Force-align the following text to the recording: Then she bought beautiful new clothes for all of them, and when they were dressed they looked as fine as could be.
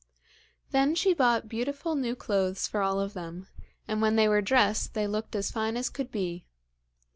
Then 0.71 0.95
she 0.95 1.13
bought 1.13 1.47
beautiful 1.47 1.93
new 1.93 2.15
clothes 2.15 2.67
for 2.67 2.81
all 2.81 2.99
of 2.99 3.13
them, 3.13 3.49
and 3.87 4.01
when 4.01 4.15
they 4.15 4.27
were 4.27 4.41
dressed 4.41 4.95
they 4.95 5.05
looked 5.05 5.35
as 5.35 5.51
fine 5.51 5.77
as 5.77 5.91
could 5.91 6.11
be. 6.11 6.47